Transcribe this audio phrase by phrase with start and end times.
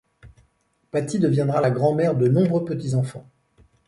[0.89, 3.29] Patty deviendra la grand-mère de nombreux petits enfants.